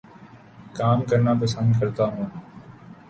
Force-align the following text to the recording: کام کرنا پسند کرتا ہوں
کام 0.77 1.01
کرنا 1.09 1.33
پسند 1.41 1.79
کرتا 1.79 2.05
ہوں 2.05 2.25